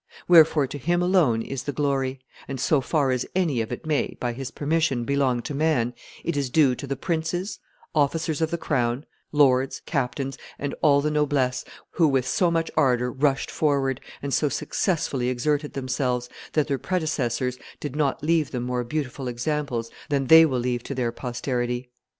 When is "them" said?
18.49-18.63